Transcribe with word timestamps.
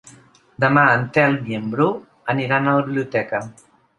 Demà 0.63 0.85
en 0.93 1.03
Telm 1.17 1.35
i 1.51 1.59
en 1.59 1.69
Bru 1.75 1.87
aniran 2.35 2.67
a 2.67 2.75
la 2.79 2.87
biblioteca. 2.91 3.45